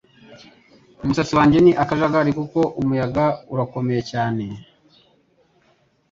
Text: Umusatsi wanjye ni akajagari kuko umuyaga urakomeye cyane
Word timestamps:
Umusatsi 1.03 1.33
wanjye 1.39 1.57
ni 1.63 1.71
akajagari 1.83 2.31
kuko 2.39 2.59
umuyaga 2.81 3.25
urakomeye 3.53 4.01
cyane 4.11 4.45